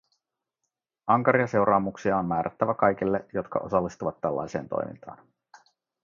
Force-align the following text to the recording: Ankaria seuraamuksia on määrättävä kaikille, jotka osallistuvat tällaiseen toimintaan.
Ankaria 1.07 1.47
seuraamuksia 1.47 2.17
on 2.17 2.25
määrättävä 2.25 2.73
kaikille, 2.73 3.25
jotka 3.33 3.59
osallistuvat 3.59 4.21
tällaiseen 4.21 4.69
toimintaan. 4.69 5.17